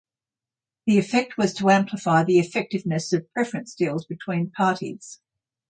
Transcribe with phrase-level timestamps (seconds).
[0.87, 5.19] The effect was to amplify the effectiveness of preference deals between parties.